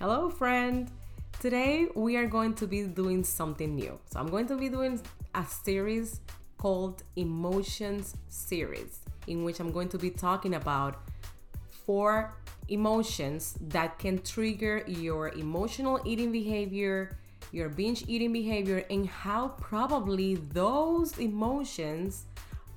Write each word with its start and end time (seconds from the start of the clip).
Hello, 0.00 0.28
friend. 0.28 0.90
Today 1.38 1.86
we 1.94 2.16
are 2.16 2.26
going 2.26 2.54
to 2.54 2.66
be 2.66 2.82
doing 2.82 3.22
something 3.22 3.76
new. 3.76 3.96
So, 4.10 4.18
I'm 4.18 4.26
going 4.26 4.48
to 4.48 4.56
be 4.56 4.68
doing 4.68 5.00
a 5.36 5.46
series 5.46 6.20
called 6.58 7.04
Emotions 7.14 8.16
Series, 8.28 8.98
in 9.28 9.44
which 9.44 9.60
I'm 9.60 9.70
going 9.70 9.88
to 9.90 9.98
be 9.98 10.10
talking 10.10 10.56
about 10.56 11.04
four 11.86 12.34
emotions 12.68 13.56
that 13.68 14.00
can 14.00 14.20
trigger 14.22 14.82
your 14.88 15.28
emotional 15.28 16.00
eating 16.04 16.32
behavior, 16.32 17.16
your 17.52 17.68
binge 17.68 18.02
eating 18.08 18.32
behavior, 18.32 18.84
and 18.90 19.06
how 19.06 19.50
probably 19.60 20.34
those 20.34 21.16
emotions 21.18 22.24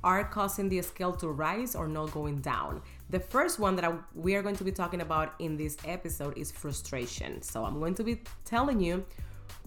are 0.03 0.23
causing 0.23 0.69
the 0.69 0.79
scale 0.83 1.13
to 1.13 1.29
rise 1.29 1.75
or 1.75 1.87
not 1.87 2.11
going 2.11 2.37
down. 2.41 2.79
The 3.09 3.19
first 3.19 3.57
one 3.57 3.75
that 3.77 3.85
I, 3.85 3.93
we 4.13 4.35
are 4.35 4.41
going 4.41 4.57
to 4.57 4.65
be 4.65 4.71
talking 4.71 4.99
about 4.99 5.33
in 5.39 5.55
this 5.55 5.77
episode 5.85 6.37
is 6.37 6.51
frustration. 6.51 7.41
So 7.41 7.63
I'm 7.63 7.79
going 7.79 7.95
to 7.95 8.03
be 8.03 8.21
telling 8.43 8.81
you 8.81 9.05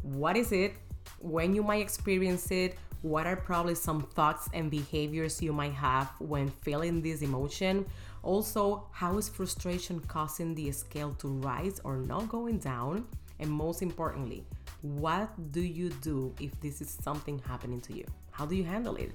what 0.03 0.37
is 0.37 0.53
it, 0.53 0.75
when 1.21 1.55
you 1.55 1.63
might 1.63 1.81
experience 1.81 2.51
it, 2.51 2.77
what 3.01 3.27
are 3.27 3.37
probably 3.37 3.75
some 3.75 4.03
thoughts 4.03 4.51
and 4.53 4.71
behaviors 4.71 5.41
you 5.41 5.55
might 5.55 5.73
have 5.73 6.13
when 6.19 6.51
feeling 6.61 7.01
this 7.01 7.23
emotion. 7.23 7.87
Also, 8.23 8.87
how 8.93 9.17
is 9.17 9.29
frustration 9.31 10.01
causing 10.01 10.55
the 10.55 10.71
scale 10.71 11.15
to 11.15 11.29
rise 11.29 11.81
or 11.83 11.97
not 11.97 12.29
going 12.29 12.59
down? 12.59 13.07
And 13.39 13.51
most 13.51 13.81
importantly, 13.81 14.45
what 14.83 15.31
do 15.51 15.63
you 15.63 15.89
do 16.03 16.35
if 16.39 16.59
this 16.61 16.83
is 16.83 16.91
something 16.91 17.39
happening 17.39 17.81
to 17.83 17.97
you? 17.97 18.05
How 18.33 18.45
do 18.45 18.55
you 18.55 18.65
handle 18.65 18.97
it? 18.97 19.13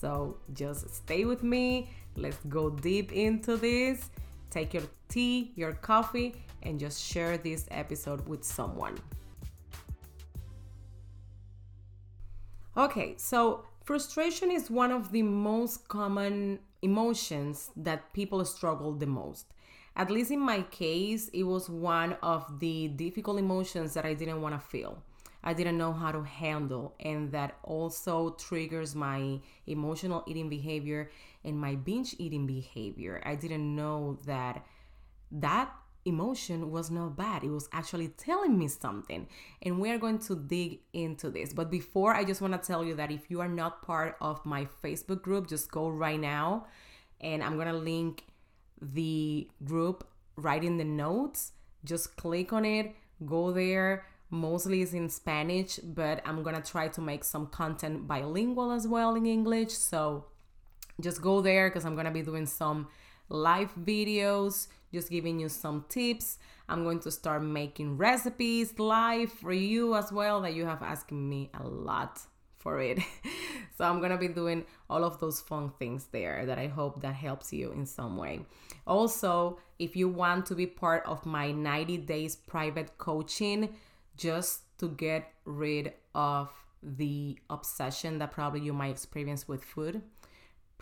So 0.00 0.38
just 0.52 0.92
stay 0.92 1.24
with 1.24 1.44
me. 1.44 1.90
Let's 2.16 2.38
go 2.48 2.70
deep 2.70 3.12
into 3.12 3.56
this. 3.56 4.10
Take 4.50 4.74
your 4.74 4.84
tea, 5.08 5.52
your 5.56 5.72
coffee, 5.72 6.34
and 6.62 6.78
just 6.78 7.02
share 7.02 7.38
this 7.38 7.66
episode 7.70 8.26
with 8.28 8.44
someone. 8.44 8.98
Okay, 12.76 13.14
so 13.16 13.64
frustration 13.84 14.50
is 14.50 14.70
one 14.70 14.90
of 14.90 15.12
the 15.12 15.22
most 15.22 15.88
common 15.88 16.58
emotions 16.82 17.70
that 17.76 18.12
people 18.12 18.44
struggle 18.44 18.92
the 18.92 19.06
most. 19.06 19.46
At 19.94 20.10
least 20.10 20.30
in 20.30 20.40
my 20.40 20.62
case, 20.62 21.28
it 21.34 21.42
was 21.42 21.68
one 21.68 22.16
of 22.22 22.60
the 22.60 22.88
difficult 22.88 23.38
emotions 23.38 23.92
that 23.94 24.06
I 24.06 24.14
didn't 24.14 24.40
want 24.40 24.54
to 24.54 24.60
feel. 24.60 25.02
I 25.44 25.52
didn't 25.52 25.76
know 25.76 25.92
how 25.92 26.12
to 26.12 26.22
handle, 26.22 26.94
and 27.00 27.30
that 27.32 27.58
also 27.62 28.30
triggers 28.38 28.94
my 28.94 29.40
emotional 29.66 30.22
eating 30.26 30.48
behavior 30.48 31.10
and 31.44 31.58
my 31.58 31.74
binge 31.74 32.14
eating 32.18 32.46
behavior. 32.46 33.22
I 33.24 33.34
didn't 33.34 33.74
know 33.74 34.18
that 34.26 34.64
that 35.30 35.72
emotion 36.04 36.70
was 36.70 36.90
not 36.90 37.16
bad. 37.16 37.44
It 37.44 37.50
was 37.50 37.68
actually 37.72 38.08
telling 38.08 38.58
me 38.58 38.68
something. 38.68 39.28
And 39.62 39.80
we 39.80 39.90
are 39.90 39.98
going 39.98 40.18
to 40.20 40.34
dig 40.36 40.80
into 40.92 41.30
this. 41.30 41.52
But 41.52 41.70
before, 41.70 42.14
I 42.14 42.24
just 42.24 42.40
want 42.40 42.60
to 42.60 42.66
tell 42.66 42.84
you 42.84 42.94
that 42.96 43.10
if 43.10 43.30
you 43.30 43.40
are 43.40 43.48
not 43.48 43.82
part 43.82 44.16
of 44.20 44.44
my 44.44 44.66
Facebook 44.82 45.22
group, 45.22 45.48
just 45.48 45.70
go 45.70 45.88
right 45.88 46.18
now. 46.18 46.66
And 47.20 47.42
I'm 47.42 47.54
going 47.54 47.68
to 47.68 47.72
link 47.72 48.24
the 48.80 49.48
group 49.64 50.06
right 50.36 50.62
in 50.62 50.76
the 50.76 50.84
notes. 50.84 51.52
Just 51.84 52.16
click 52.16 52.52
on 52.52 52.64
it, 52.64 52.94
go 53.24 53.52
there. 53.52 54.06
Mostly 54.30 54.80
is 54.80 54.94
in 54.94 55.10
Spanish, 55.10 55.76
but 55.76 56.22
I'm 56.24 56.42
gonna 56.42 56.62
try 56.62 56.88
to 56.88 57.02
make 57.02 57.22
some 57.22 57.48
content 57.48 58.08
bilingual 58.08 58.72
as 58.72 58.88
well 58.88 59.14
in 59.14 59.26
English. 59.26 59.72
So 59.72 60.24
just 61.00 61.22
go 61.22 61.40
there 61.40 61.68
because 61.68 61.84
I'm 61.84 61.96
gonna 61.96 62.10
be 62.10 62.22
doing 62.22 62.46
some 62.46 62.88
live 63.28 63.74
videos, 63.74 64.68
just 64.92 65.10
giving 65.10 65.40
you 65.40 65.48
some 65.48 65.84
tips. 65.88 66.38
I'm 66.68 66.84
going 66.84 67.00
to 67.00 67.10
start 67.10 67.42
making 67.42 67.96
recipes 67.96 68.78
live 68.78 69.32
for 69.32 69.52
you 69.52 69.94
as 69.94 70.12
well 70.12 70.40
that 70.42 70.54
you 70.54 70.66
have 70.66 70.82
asked 70.82 71.12
me 71.12 71.50
a 71.58 71.66
lot 71.66 72.20
for 72.58 72.80
it. 72.80 73.00
so 73.76 73.84
I'm 73.84 74.00
gonna 74.00 74.18
be 74.18 74.28
doing 74.28 74.64
all 74.88 75.04
of 75.04 75.18
those 75.18 75.40
fun 75.40 75.72
things 75.78 76.06
there 76.12 76.46
that 76.46 76.58
I 76.58 76.68
hope 76.68 77.02
that 77.02 77.14
helps 77.14 77.52
you 77.52 77.72
in 77.72 77.86
some 77.86 78.16
way. 78.16 78.40
Also, 78.86 79.58
if 79.78 79.96
you 79.96 80.08
want 80.08 80.46
to 80.46 80.54
be 80.54 80.66
part 80.66 81.04
of 81.06 81.26
my 81.26 81.50
90 81.50 81.98
days 81.98 82.36
private 82.36 82.98
coaching, 82.98 83.74
just 84.16 84.78
to 84.78 84.88
get 84.88 85.32
rid 85.44 85.92
of 86.14 86.50
the 86.82 87.38
obsession 87.50 88.18
that 88.18 88.32
probably 88.32 88.60
you 88.60 88.72
might 88.72 88.90
experience 88.90 89.46
with 89.48 89.64
food. 89.64 90.02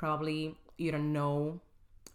Probably 0.01 0.57
you 0.79 0.91
don't 0.91 1.13
know 1.13 1.61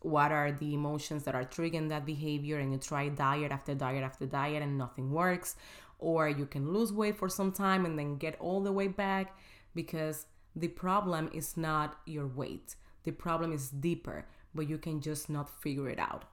what 0.01 0.31
are 0.31 0.51
the 0.51 0.73
emotions 0.73 1.23
that 1.25 1.35
are 1.35 1.45
triggering 1.45 1.89
that 1.89 2.03
behavior 2.03 2.57
and 2.57 2.71
you 2.71 2.79
try 2.79 3.09
diet 3.09 3.51
after 3.51 3.75
diet 3.75 4.03
after 4.03 4.25
diet 4.25 4.63
and 4.63 4.75
nothing 4.75 5.11
works 5.11 5.55
or 5.99 6.27
you 6.27 6.47
can 6.47 6.73
lose 6.73 6.91
weight 6.91 7.15
for 7.15 7.29
some 7.29 7.51
time 7.51 7.85
and 7.85 7.97
then 7.99 8.17
get 8.17 8.35
all 8.39 8.61
the 8.61 8.71
way 8.71 8.87
back 8.87 9.37
because 9.75 10.25
the 10.55 10.67
problem 10.67 11.29
is 11.31 11.57
not 11.57 11.97
your 12.05 12.27
weight 12.27 12.75
the 13.03 13.11
problem 13.11 13.53
is 13.53 13.69
deeper 13.69 14.25
but 14.55 14.67
you 14.67 14.79
can 14.79 14.99
just 14.99 15.29
not 15.29 15.47
figure 15.61 15.89
it 15.89 15.99
out 15.99 16.25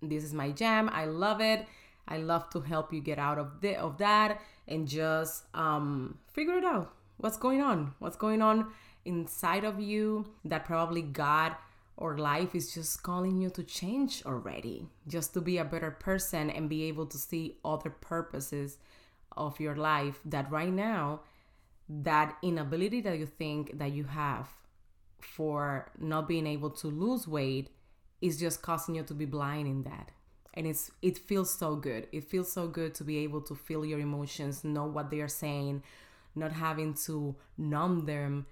this 0.00 0.22
is 0.24 0.32
my 0.32 0.50
jam 0.50 0.88
i 0.92 1.04
love 1.04 1.40
it 1.40 1.66
I 2.08 2.16
love 2.16 2.48
to 2.50 2.60
help 2.60 2.92
you 2.92 3.00
get 3.00 3.18
out 3.18 3.38
of 3.38 3.60
the, 3.60 3.76
of 3.76 3.98
that 3.98 4.40
and 4.66 4.88
just 4.88 5.44
um, 5.54 6.18
figure 6.32 6.56
it 6.56 6.64
out. 6.64 6.92
What's 7.18 7.36
going 7.36 7.60
on? 7.60 7.94
What's 7.98 8.16
going 8.16 8.40
on 8.40 8.72
inside 9.08 9.64
of 9.64 9.80
you 9.80 10.26
that 10.44 10.64
probably 10.64 11.02
God 11.02 11.54
or 11.96 12.16
life 12.18 12.54
is 12.54 12.72
just 12.72 13.02
calling 13.02 13.40
you 13.42 13.50
to 13.50 13.64
change 13.64 14.22
already, 14.24 14.86
just 15.08 15.34
to 15.34 15.40
be 15.40 15.58
a 15.58 15.64
better 15.64 15.90
person 15.90 16.50
and 16.50 16.68
be 16.68 16.84
able 16.84 17.06
to 17.06 17.18
see 17.18 17.56
other 17.64 17.90
purposes 17.90 18.78
of 19.36 19.58
your 19.58 19.74
life 19.74 20.20
that 20.24 20.50
right 20.50 20.72
now 20.72 21.20
that 21.88 22.36
inability 22.42 23.00
that 23.00 23.18
you 23.18 23.26
think 23.26 23.78
that 23.78 23.92
you 23.92 24.04
have 24.04 24.48
for 25.18 25.90
not 25.98 26.28
being 26.28 26.46
able 26.46 26.70
to 26.70 26.86
lose 26.86 27.26
weight 27.26 27.70
is 28.20 28.38
just 28.38 28.62
causing 28.62 28.94
you 28.94 29.02
to 29.02 29.14
be 29.14 29.24
blind 29.24 29.66
in 29.66 29.82
that. 29.84 30.10
And 30.54 30.66
it's 30.66 30.90
it 31.02 31.16
feels 31.18 31.52
so 31.52 31.76
good. 31.76 32.08
It 32.12 32.24
feels 32.24 32.52
so 32.52 32.68
good 32.68 32.94
to 32.96 33.04
be 33.04 33.18
able 33.18 33.40
to 33.42 33.54
feel 33.54 33.84
your 33.84 34.00
emotions 34.00 34.64
know 34.64 34.84
what 34.84 35.10
they 35.10 35.20
are 35.20 35.28
saying 35.28 35.82
not 36.38 36.52
having 36.52 36.94
to 36.94 37.34
numb 37.56 38.06
them 38.06 38.46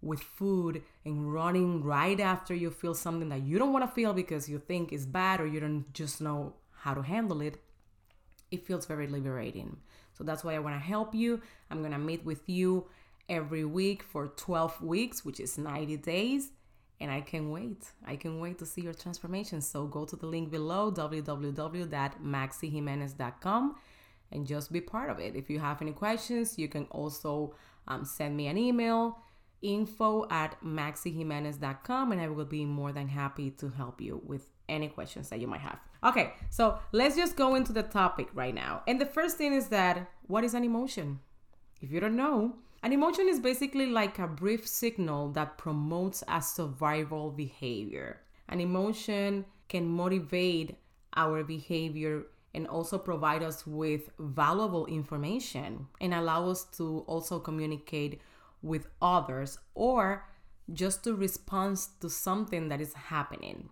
with 0.00 0.20
food 0.20 0.82
and 1.04 1.32
running 1.32 1.82
right 1.82 2.20
after 2.20 2.54
you 2.54 2.70
feel 2.70 2.94
something 2.94 3.28
that 3.28 3.42
you 3.42 3.58
don't 3.58 3.72
want 3.72 3.84
to 3.84 3.94
feel 3.94 4.12
because 4.12 4.48
you 4.48 4.58
think 4.58 4.92
is 4.92 5.06
bad 5.06 5.40
or 5.40 5.46
you 5.46 5.60
don't 5.60 5.92
just 5.92 6.20
know 6.20 6.54
how 6.70 6.94
to 6.94 7.02
handle 7.02 7.40
it 7.40 7.60
it 8.50 8.64
feels 8.64 8.86
very 8.86 9.06
liberating 9.06 9.76
so 10.12 10.22
that's 10.22 10.44
why 10.44 10.54
i 10.54 10.58
want 10.58 10.74
to 10.74 10.80
help 10.80 11.14
you 11.14 11.40
i'm 11.70 11.80
going 11.80 11.92
to 11.92 11.98
meet 11.98 12.24
with 12.24 12.48
you 12.48 12.86
every 13.28 13.64
week 13.64 14.02
for 14.02 14.28
12 14.28 14.80
weeks 14.82 15.24
which 15.24 15.40
is 15.40 15.58
90 15.58 15.96
days 15.96 16.52
and 17.00 17.10
I 17.10 17.20
can 17.20 17.50
wait. 17.50 17.92
I 18.04 18.14
can 18.16 18.40
wait 18.40 18.58
to 18.58 18.66
see 18.66 18.80
your 18.80 18.92
transformation. 18.92 19.60
So 19.60 19.86
go 19.86 20.04
to 20.04 20.16
the 20.16 20.26
link 20.26 20.50
below 20.50 20.90
www.maxyjimenez.com 20.90 23.76
and 24.32 24.46
just 24.46 24.72
be 24.72 24.80
part 24.80 25.10
of 25.10 25.20
it. 25.20 25.36
If 25.36 25.48
you 25.48 25.60
have 25.60 25.80
any 25.80 25.92
questions, 25.92 26.58
you 26.58 26.66
can 26.68 26.86
also 26.90 27.54
um, 27.86 28.04
send 28.04 28.36
me 28.36 28.48
an 28.48 28.58
email 28.58 29.20
info 29.62 30.26
at 30.30 30.56
maxyjimenez.com 30.62 32.12
and 32.12 32.20
I 32.20 32.28
will 32.28 32.44
be 32.44 32.64
more 32.64 32.92
than 32.92 33.08
happy 33.08 33.50
to 33.52 33.68
help 33.70 34.00
you 34.00 34.20
with 34.24 34.50
any 34.68 34.88
questions 34.88 35.28
that 35.30 35.40
you 35.40 35.46
might 35.46 35.60
have. 35.60 35.78
Okay, 36.04 36.34
so 36.50 36.78
let's 36.92 37.16
just 37.16 37.36
go 37.36 37.54
into 37.54 37.72
the 37.72 37.82
topic 37.82 38.28
right 38.34 38.54
now. 38.54 38.82
And 38.86 39.00
the 39.00 39.06
first 39.06 39.36
thing 39.36 39.52
is 39.52 39.68
that 39.68 40.10
what 40.26 40.44
is 40.44 40.54
an 40.54 40.64
emotion? 40.64 41.20
If 41.80 41.90
you 41.90 42.00
don't 42.00 42.16
know, 42.16 42.54
an 42.82 42.92
emotion 42.92 43.28
is 43.28 43.40
basically 43.40 43.86
like 43.86 44.18
a 44.18 44.28
brief 44.28 44.66
signal 44.66 45.32
that 45.32 45.58
promotes 45.58 46.22
a 46.28 46.40
survival 46.40 47.30
behavior. 47.30 48.20
An 48.48 48.60
emotion 48.60 49.44
can 49.68 49.88
motivate 49.88 50.76
our 51.16 51.42
behavior 51.42 52.24
and 52.54 52.66
also 52.66 52.98
provide 52.98 53.42
us 53.42 53.66
with 53.66 54.10
valuable 54.18 54.86
information 54.86 55.86
and 56.00 56.14
allow 56.14 56.48
us 56.48 56.64
to 56.64 57.04
also 57.06 57.38
communicate 57.38 58.20
with 58.62 58.86
others 59.00 59.58
or 59.74 60.26
just 60.72 61.04
to 61.04 61.14
respond 61.14 61.78
to 62.00 62.10
something 62.10 62.68
that 62.68 62.80
is 62.80 62.94
happening. 62.94 63.70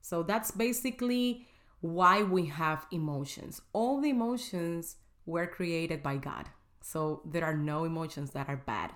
So 0.00 0.22
that's 0.22 0.50
basically 0.50 1.46
why 1.80 2.22
we 2.22 2.46
have 2.46 2.86
emotions. 2.90 3.60
All 3.72 4.00
the 4.00 4.10
emotions 4.10 4.96
were 5.26 5.46
created 5.46 6.02
by 6.02 6.16
God. 6.16 6.48
So 6.80 7.22
there 7.24 7.44
are 7.44 7.56
no 7.56 7.84
emotions 7.84 8.30
that 8.32 8.48
are 8.48 8.56
bad. 8.56 8.92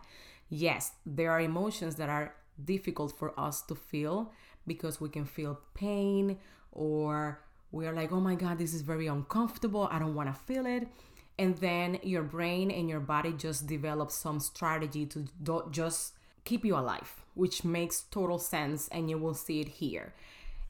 Yes, 0.49 0.93
there 1.07 1.31
are 1.31 1.41
emotions 1.41 1.97
that 1.97 2.09
are 2.09 2.35
difficult 2.63 3.17
for 3.17 3.39
us 3.39 3.63
to 3.63 3.75
feel 3.75 4.33
because 4.67 5.01
we 5.01 5.09
can 5.09 5.25
feel 5.25 5.61
pain 5.75 6.39
or 6.73 7.41
we 7.71 7.87
are 7.87 7.93
like, 7.93 8.13
oh 8.13 8.21
my 8.21 8.35
God, 8.35 8.59
this 8.59 8.75
is 8.75 8.83
very 8.83 9.07
uncomfortable. 9.07 9.89
I 9.91 9.99
don't 9.99 10.15
want 10.15 10.35
to 10.35 10.41
feel 10.41 10.67
it. 10.67 10.89
And 11.39 11.57
then 11.59 12.01
your 12.03 12.25
brain 12.25 12.71
and 12.71 12.89
your 12.89 13.01
body 13.01 13.33
just 13.33 13.67
develop 13.67 14.11
some 14.11 14.41
strategy 14.41 15.07
to 15.07 15.29
just 15.71 16.15
keep 16.45 16.65
you 16.65 16.77
alive, 16.77 17.23
which 17.35 17.65
makes 17.65 18.01
total 18.11 18.39
sense. 18.39 18.89
And 18.89 19.09
you 19.09 19.19
will 19.19 19.35
see 19.35 19.61
it 19.61 19.69
here. 19.69 20.15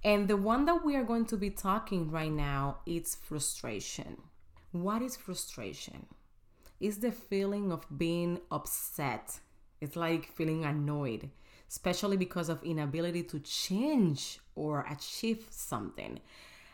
And 0.05 0.29
the 0.29 0.37
one 0.37 0.67
that 0.67 0.85
we 0.85 0.95
are 0.95 1.05
going 1.05 1.27
to 1.27 1.37
be 1.37 1.51
talking 1.51 2.11
right 2.11 2.31
now 2.31 2.79
is 2.87 3.17
frustration. 3.17 4.19
What 4.73 5.03
is 5.03 5.17
frustration? 5.17 6.07
It's 6.81 6.99
the 6.99 7.11
feeling 7.11 7.73
of 7.73 7.87
being 7.97 8.41
upset. 8.51 9.41
It's 9.81 9.97
like 9.97 10.33
feeling 10.33 10.65
annoyed, 10.65 11.31
especially 11.69 12.17
because 12.17 12.49
of 12.49 12.63
inability 12.63 13.23
to 13.25 13.41
change 13.41 14.39
or 14.55 14.87
achieve 14.89 15.47
something. 15.51 16.21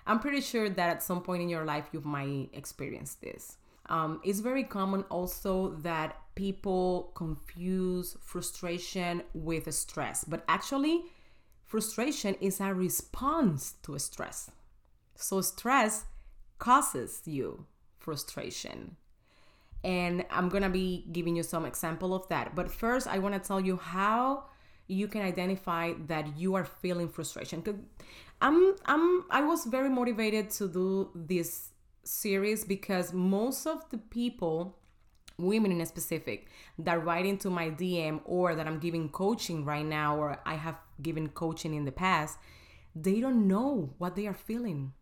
I'm 0.07 0.19
pretty 0.19 0.43
sure 0.43 0.69
that 0.69 0.91
at 0.91 1.03
some 1.03 1.23
point 1.23 1.43
in 1.43 1.49
your 1.49 1.65
life 1.65 1.87
you 1.93 2.01
might 2.01 2.51
experience 2.53 3.15
this. 3.15 3.57
Um, 3.87 4.21
it's 4.25 4.41
very 4.41 4.65
common 4.65 5.03
also 5.11 5.77
that 5.83 6.17
people 6.35 7.13
confuse 7.15 8.17
frustration 8.23 9.23
with 9.35 9.73
stress, 9.75 10.25
but 10.25 10.45
actually, 10.49 11.03
frustration 11.65 12.35
is 12.41 12.61
a 12.61 12.73
response 12.75 13.75
to 13.83 13.99
stress. 13.99 14.51
So, 15.15 15.41
stress 15.43 16.05
causes 16.59 17.23
you 17.25 17.67
frustration. 17.99 18.97
And 19.83 20.25
I'm 20.31 20.49
gonna 20.49 20.71
be 20.71 21.05
giving 21.13 21.37
you 21.37 21.43
some 21.43 21.67
example 21.67 22.15
of 22.15 22.27
that. 22.29 22.55
But 22.55 22.71
first, 22.71 23.07
I 23.07 23.19
wanna 23.19 23.39
tell 23.39 23.61
you 23.61 23.77
how 23.77 24.45
you 24.87 25.09
can 25.09 25.23
identify 25.23 25.93
that 26.07 26.37
you 26.39 26.55
are 26.55 26.65
feeling 26.65 27.09
frustration. 27.09 27.63
I'm 28.41 28.75
I'm 28.87 29.25
I 29.31 29.43
was 29.43 29.65
very 29.65 29.89
motivated 29.89 30.51
to 30.53 30.69
do 30.69 31.11
this 31.15 31.69
series 32.05 32.65
because 32.65 33.13
most 33.13 33.67
of 33.67 33.89
the 33.91 33.99
people 33.99 34.79
women 35.39 35.73
in 35.73 35.81
a 35.81 35.87
specific 35.87 36.49
that 36.79 37.05
write 37.05 37.27
into 37.27 37.51
my 37.51 37.71
DM 37.71 38.21
or 38.25 38.55
that 38.55 38.67
I'm 38.67 38.79
giving 38.79 39.09
coaching 39.09 39.65
right 39.65 39.85
now 39.85 40.17
or 40.17 40.39
I 40.47 40.55
have 40.55 40.79
given 41.03 41.29
coaching 41.29 41.75
in 41.75 41.85
the 41.85 41.93
past, 41.93 42.39
they 42.95 43.21
don't 43.21 43.49
know 43.49 43.95
what 43.99 44.17
they 44.17 44.27
are 44.27 44.35
feeling. 44.35 44.93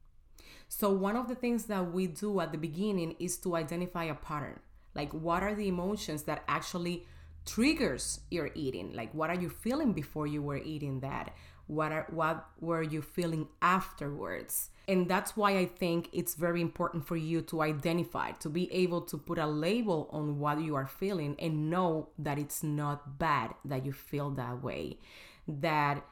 So 0.68 0.90
one 0.90 1.16
of 1.16 1.28
the 1.28 1.34
things 1.34 1.64
that 1.64 1.92
we 1.92 2.06
do 2.06 2.40
at 2.40 2.52
the 2.52 2.58
beginning 2.58 3.14
is 3.18 3.36
to 3.38 3.56
identify 3.56 4.04
a 4.04 4.14
pattern. 4.14 4.58
Like 4.94 5.12
what 5.12 5.42
are 5.42 5.54
the 5.54 5.68
emotions 5.68 6.22
that 6.24 6.44
actually 6.48 7.06
triggers 7.44 8.20
your 8.30 8.50
eating? 8.54 8.94
Like 8.94 9.12
what 9.12 9.28
are 9.28 9.38
you 9.38 9.50
feeling 9.50 9.92
before 9.92 10.26
you 10.26 10.42
were 10.42 10.58
eating 10.58 11.00
that? 11.00 11.34
What 11.66 11.92
are 11.92 12.06
what 12.10 12.46
were 12.60 12.82
you 12.82 13.02
feeling 13.02 13.48
afterwards? 13.60 14.70
And 14.88 15.08
that's 15.08 15.36
why 15.36 15.56
I 15.58 15.66
think 15.66 16.08
it's 16.12 16.34
very 16.34 16.60
important 16.60 17.06
for 17.06 17.16
you 17.16 17.40
to 17.42 17.62
identify, 17.62 18.32
to 18.32 18.48
be 18.48 18.72
able 18.72 19.00
to 19.02 19.16
put 19.16 19.38
a 19.38 19.46
label 19.46 20.08
on 20.12 20.38
what 20.38 20.60
you 20.60 20.74
are 20.74 20.86
feeling 20.86 21.36
and 21.38 21.70
know 21.70 22.08
that 22.18 22.38
it's 22.38 22.62
not 22.62 23.18
bad 23.18 23.54
that 23.64 23.86
you 23.86 23.92
feel 23.92 24.30
that 24.32 24.62
way. 24.62 24.98
That 25.46 26.04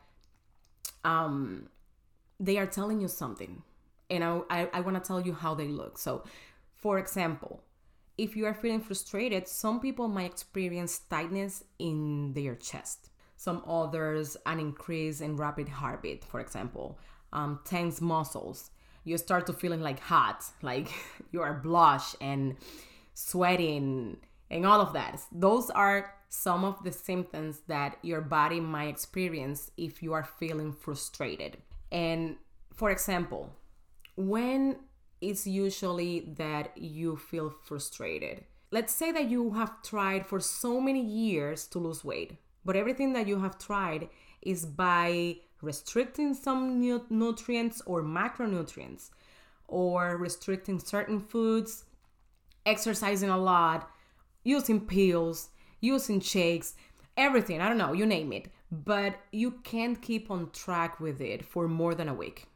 um 1.05 1.69
they 2.39 2.57
are 2.59 2.67
telling 2.67 3.01
you 3.01 3.09
something. 3.09 3.63
And 4.09 4.25
I, 4.25 4.41
I, 4.51 4.69
I 4.73 4.81
want 4.81 4.97
to 4.97 5.07
tell 5.07 5.21
you 5.21 5.35
how 5.35 5.55
they 5.55 5.69
look. 5.69 5.99
So, 5.99 6.25
for 6.75 6.99
example, 6.99 7.63
if 8.19 8.37
you 8.37 8.47
are 8.47 8.55
feeling 8.55 8.81
frustrated, 8.81 9.47
some 9.47 9.81
people 9.81 10.09
might 10.09 10.33
experience 10.33 10.99
tightness 10.99 11.65
in 11.79 12.33
their 12.33 12.55
chest. 12.55 13.11
Some 13.41 13.63
others, 13.67 14.37
an 14.45 14.61
increase 14.61 15.23
in 15.23 15.37
rapid 15.37 15.67
heartbeat, 15.67 16.27
for 16.27 16.41
example 16.41 16.99
um, 17.33 17.61
tense 17.65 18.03
muscles. 18.03 18.71
You 19.05 19.17
start 19.17 19.47
to 19.47 19.55
feeling 19.55 19.81
like 19.81 19.99
hot, 19.99 20.45
like 20.63 20.89
you 21.33 21.41
are 21.41 21.55
blush 21.55 22.15
and 22.21 22.57
sweating 23.15 24.19
and 24.51 24.67
all 24.67 24.83
of 24.83 24.93
that. 24.93 25.23
Those 25.33 25.71
are 25.71 26.13
some 26.29 26.65
of 26.65 26.85
the 26.85 26.93
symptoms 26.93 27.61
that 27.67 27.97
your 28.03 28.21
body 28.21 28.61
might 28.61 28.89
experience 28.89 29.71
if 29.79 30.03
you 30.03 30.13
are 30.13 30.29
feeling 30.39 30.73
frustrated. 30.73 31.57
And 31.91 32.37
for 32.75 32.91
example, 32.91 33.51
when 34.17 34.77
it's 35.23 35.47
usually 35.47 36.35
that 36.37 36.77
you 36.77 37.17
feel 37.17 37.51
frustrated. 37.51 38.45
Let's 38.71 38.95
say 38.95 39.13
that 39.13 39.29
you 39.29 39.51
have 39.51 39.83
tried 39.83 40.27
for 40.27 40.41
so 40.41 40.81
many 40.81 41.05
years 41.05 41.67
to 41.69 41.79
lose 41.79 42.05
weight, 42.05 42.39
but 42.65 42.77
everything 42.77 43.13
that 43.15 43.27
you 43.27 43.41
have 43.41 43.59
tried 43.59 44.09
is 44.43 44.67
by 44.67 45.37
restricting 45.63 46.35
some 46.35 46.81
nutrients 46.81 47.83
or 47.87 48.03
macronutrients, 48.03 49.11
or 49.69 50.17
restricting 50.17 50.79
certain 50.79 51.21
foods, 51.21 51.85
exercising 52.67 53.31
a 53.31 53.39
lot, 53.39 53.91
using 54.43 54.81
pills, 54.81 55.51
using 55.81 56.21
shakes, 56.21 56.75
everything. 57.17 57.61
I 57.61 57.69
don't 57.69 57.79
know, 57.79 57.93
you 57.93 58.07
name 58.07 58.33
it. 58.33 58.49
But 58.73 59.19
you 59.33 59.51
can't 59.65 60.01
keep 60.01 60.31
on 60.31 60.51
track 60.51 61.01
with 61.01 61.21
it 61.21 61.45
for 61.45 61.69
more 61.69 61.95
than 61.95 62.09
a 62.09 62.15
week 62.15 62.47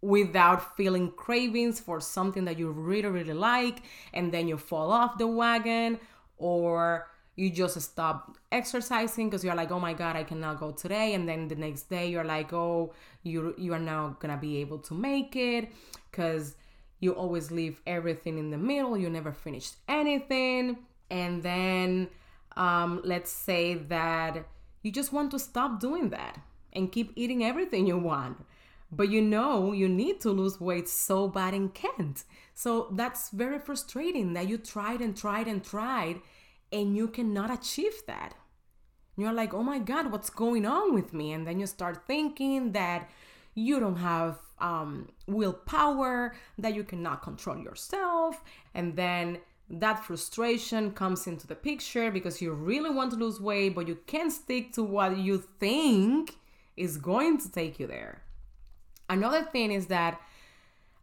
without 0.00 0.76
feeling 0.76 1.10
cravings 1.12 1.80
for 1.80 2.00
something 2.00 2.44
that 2.44 2.58
you 2.58 2.70
really, 2.70 3.08
really 3.08 3.32
like, 3.32 3.82
and 4.12 4.32
then 4.32 4.48
you 4.48 4.58
fall 4.58 4.90
off 4.90 5.16
the 5.18 5.26
wagon, 5.26 5.98
or 6.36 7.06
you 7.36 7.50
just 7.50 7.80
stop 7.80 8.36
exercising 8.52 9.28
because 9.28 9.44
you're 9.44 9.54
like 9.54 9.72
oh 9.72 9.80
my 9.80 9.92
god 9.92 10.16
i 10.16 10.22
cannot 10.22 10.60
go 10.60 10.70
today. 10.70 11.14
And 11.14 11.28
then 11.28 11.48
the 11.48 11.56
next 11.56 11.84
day 11.90 12.08
you're 12.08 12.24
like 12.24 12.52
oh 12.52 12.92
you 13.22 13.54
you 13.58 13.72
are 13.72 13.80
now 13.80 14.16
gonna 14.20 14.36
be 14.36 14.58
able 14.58 14.78
to 14.78 14.94
make 14.94 15.36
it. 15.36 15.70
Because 16.10 16.56
you 17.00 17.12
always 17.12 17.50
leave 17.50 17.80
everything 17.86 18.38
in 18.38 18.50
the 18.50 18.58
middle. 18.58 18.96
You 18.96 19.10
never 19.10 19.32
finished 19.32 19.76
anything. 19.88 20.78
And 21.10 21.42
then 21.42 22.08
um, 22.56 23.00
let's 23.04 23.30
say 23.30 23.74
that 23.74 24.46
you 24.82 24.90
just 24.92 25.12
want 25.12 25.30
to 25.32 25.38
stop 25.38 25.80
doing 25.80 26.10
that 26.10 26.38
and 26.72 26.90
keep 26.90 27.12
eating 27.16 27.44
everything 27.44 27.86
you 27.86 27.98
want. 27.98 28.44
But 28.92 29.10
you 29.10 29.20
know 29.20 29.72
you 29.72 29.88
need 29.88 30.20
to 30.20 30.30
lose 30.30 30.60
weight 30.60 30.88
so 30.88 31.26
bad 31.26 31.52
and 31.52 31.74
can't 31.74 32.22
so 32.54 32.88
that's 32.92 33.30
very 33.30 33.58
frustrating 33.58 34.32
that 34.34 34.48
you 34.48 34.56
tried 34.56 35.00
and 35.00 35.16
tried 35.16 35.48
and 35.48 35.62
tried 35.62 36.20
and 36.74 36.96
you 36.96 37.06
cannot 37.08 37.50
achieve 37.52 38.02
that. 38.08 38.34
You're 39.16 39.32
like, 39.32 39.54
oh 39.54 39.62
my 39.62 39.78
God, 39.78 40.10
what's 40.10 40.28
going 40.28 40.66
on 40.66 40.92
with 40.92 41.14
me? 41.14 41.32
And 41.32 41.46
then 41.46 41.60
you 41.60 41.66
start 41.66 42.06
thinking 42.06 42.72
that 42.72 43.08
you 43.54 43.78
don't 43.78 43.96
have 43.96 44.38
um, 44.58 45.08
willpower, 45.28 46.34
that 46.58 46.74
you 46.74 46.82
cannot 46.82 47.22
control 47.22 47.56
yourself. 47.56 48.42
And 48.74 48.96
then 48.96 49.38
that 49.70 50.04
frustration 50.04 50.90
comes 50.90 51.28
into 51.28 51.46
the 51.46 51.54
picture 51.54 52.10
because 52.10 52.42
you 52.42 52.52
really 52.52 52.90
want 52.90 53.12
to 53.12 53.16
lose 53.16 53.40
weight, 53.40 53.76
but 53.76 53.86
you 53.86 53.98
can't 54.06 54.32
stick 54.32 54.72
to 54.72 54.82
what 54.82 55.16
you 55.16 55.44
think 55.60 56.36
is 56.76 56.96
going 56.96 57.38
to 57.38 57.52
take 57.52 57.78
you 57.78 57.86
there. 57.86 58.22
Another 59.08 59.44
thing 59.44 59.70
is 59.70 59.86
that 59.86 60.20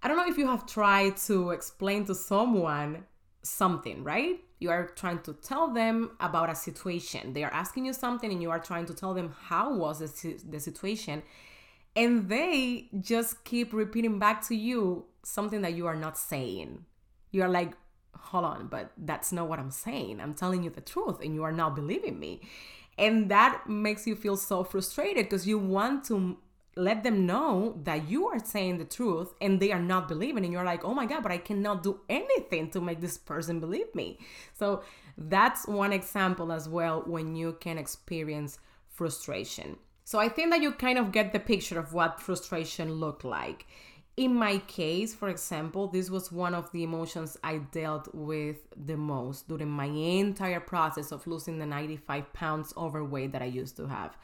I 0.03 0.09
don't 0.09 0.17
know 0.17 0.27
if 0.27 0.37
you 0.37 0.47
have 0.47 0.65
tried 0.65 1.15
to 1.27 1.51
explain 1.51 2.05
to 2.05 2.15
someone 2.15 3.05
something, 3.43 4.03
right? 4.03 4.39
You 4.59 4.69
are 4.69 4.87
trying 4.87 5.19
to 5.23 5.33
tell 5.33 5.73
them 5.73 6.11
about 6.19 6.49
a 6.49 6.55
situation. 6.55 7.33
They 7.33 7.43
are 7.43 7.53
asking 7.53 7.85
you 7.85 7.93
something 7.93 8.31
and 8.31 8.41
you 8.41 8.51
are 8.51 8.59
trying 8.59 8.85
to 8.85 8.93
tell 8.93 9.13
them 9.13 9.33
how 9.45 9.73
was 9.75 9.99
the, 9.99 10.39
the 10.47 10.59
situation. 10.59 11.23
And 11.95 12.29
they 12.29 12.89
just 12.99 13.43
keep 13.43 13.73
repeating 13.73 14.19
back 14.19 14.45
to 14.47 14.55
you 14.55 15.05
something 15.23 15.61
that 15.61 15.73
you 15.73 15.87
are 15.87 15.95
not 15.95 16.17
saying. 16.17 16.85
You 17.31 17.43
are 17.43 17.49
like, 17.49 17.73
hold 18.15 18.45
on, 18.45 18.67
but 18.67 18.91
that's 18.97 19.31
not 19.31 19.49
what 19.49 19.59
I'm 19.59 19.71
saying. 19.71 20.21
I'm 20.21 20.33
telling 20.33 20.63
you 20.63 20.69
the 20.69 20.81
truth 20.81 21.21
and 21.21 21.33
you 21.33 21.43
are 21.43 21.51
not 21.51 21.75
believing 21.75 22.19
me. 22.19 22.41
And 22.97 23.31
that 23.31 23.67
makes 23.67 24.05
you 24.05 24.15
feel 24.15 24.37
so 24.37 24.63
frustrated 24.63 25.25
because 25.25 25.47
you 25.47 25.57
want 25.57 26.03
to 26.05 26.37
let 26.75 27.03
them 27.03 27.25
know 27.25 27.77
that 27.83 28.09
you 28.09 28.27
are 28.27 28.39
saying 28.39 28.77
the 28.77 28.85
truth 28.85 29.33
and 29.41 29.59
they 29.59 29.71
are 29.71 29.81
not 29.81 30.07
believing 30.07 30.45
and 30.45 30.53
you're 30.53 30.63
like 30.63 30.85
oh 30.85 30.93
my 30.93 31.05
god 31.05 31.21
but 31.21 31.31
i 31.31 31.37
cannot 31.37 31.83
do 31.83 31.99
anything 32.07 32.69
to 32.69 32.79
make 32.79 33.01
this 33.01 33.17
person 33.17 33.59
believe 33.59 33.93
me. 33.93 34.17
So 34.53 34.83
that's 35.17 35.67
one 35.67 35.91
example 35.91 36.51
as 36.51 36.69
well 36.69 37.03
when 37.05 37.35
you 37.35 37.57
can 37.59 37.77
experience 37.77 38.57
frustration. 38.89 39.77
So 40.05 40.19
i 40.19 40.29
think 40.29 40.51
that 40.51 40.61
you 40.61 40.71
kind 40.71 40.97
of 40.97 41.11
get 41.11 41.33
the 41.33 41.39
picture 41.39 41.77
of 41.79 41.93
what 41.93 42.21
frustration 42.21 42.93
looked 42.93 43.25
like. 43.25 43.65
In 44.15 44.33
my 44.33 44.59
case 44.59 45.13
for 45.13 45.27
example 45.27 45.87
this 45.87 46.09
was 46.09 46.31
one 46.31 46.55
of 46.55 46.71
the 46.71 46.83
emotions 46.83 47.37
i 47.43 47.57
dealt 47.57 48.13
with 48.13 48.57
the 48.85 48.95
most 48.95 49.49
during 49.49 49.69
my 49.69 49.85
entire 49.85 50.59
process 50.61 51.11
of 51.11 51.27
losing 51.27 51.59
the 51.59 51.65
95 51.65 52.31
pounds 52.31 52.73
overweight 52.77 53.33
that 53.33 53.41
i 53.41 53.45
used 53.45 53.75
to 53.75 53.87
have. 53.87 54.17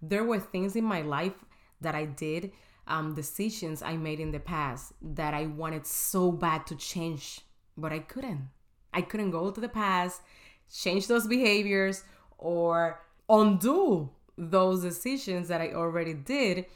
There 0.00 0.24
were 0.24 0.40
things 0.40 0.74
in 0.74 0.84
my 0.84 1.02
life 1.02 1.34
that 1.82 1.94
I 1.94 2.06
did, 2.06 2.52
um, 2.86 3.14
decisions 3.14 3.82
I 3.82 3.96
made 3.96 4.20
in 4.20 4.32
the 4.32 4.40
past 4.40 4.92
that 5.00 5.34
I 5.34 5.46
wanted 5.46 5.86
so 5.86 6.32
bad 6.32 6.66
to 6.68 6.76
change, 6.76 7.40
but 7.76 7.92
I 7.92 8.00
couldn't. 8.00 8.48
I 8.92 9.02
couldn't 9.02 9.30
go 9.30 9.50
to 9.50 9.60
the 9.60 9.68
past, 9.68 10.20
change 10.72 11.06
those 11.06 11.26
behaviors, 11.26 12.04
or 12.38 13.00
undo 13.28 14.10
those 14.36 14.82
decisions 14.82 15.48
that 15.48 15.60
I 15.60 15.72
already 15.72 16.14
did. 16.14 16.66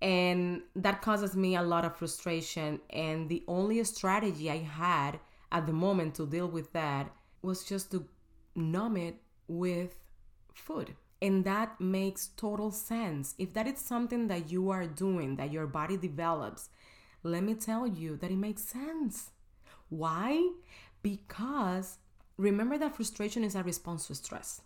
And 0.00 0.62
that 0.74 1.00
causes 1.00 1.36
me 1.36 1.54
a 1.54 1.62
lot 1.62 1.84
of 1.84 1.96
frustration. 1.96 2.80
And 2.90 3.28
the 3.28 3.44
only 3.46 3.82
strategy 3.84 4.50
I 4.50 4.58
had 4.58 5.20
at 5.52 5.66
the 5.66 5.72
moment 5.72 6.16
to 6.16 6.26
deal 6.26 6.48
with 6.48 6.72
that 6.72 7.12
was 7.42 7.64
just 7.64 7.92
to 7.92 8.06
numb 8.56 8.96
it 8.96 9.16
with 9.46 9.94
food. 10.54 10.94
And 11.22 11.44
that 11.44 11.80
makes 11.80 12.30
total 12.36 12.72
sense. 12.72 13.36
If 13.38 13.54
that 13.54 13.68
is 13.68 13.78
something 13.78 14.26
that 14.26 14.50
you 14.50 14.70
are 14.70 14.86
doing, 14.86 15.36
that 15.36 15.52
your 15.52 15.68
body 15.68 15.96
develops, 15.96 16.68
let 17.22 17.44
me 17.44 17.54
tell 17.54 17.86
you 17.86 18.16
that 18.16 18.32
it 18.32 18.36
makes 18.36 18.64
sense. 18.64 19.30
Why? 19.88 20.50
Because 21.00 21.98
remember 22.36 22.76
that 22.76 22.96
frustration 22.96 23.44
is 23.44 23.54
a 23.54 23.62
response 23.62 24.08
to 24.08 24.16
stress. 24.16 24.62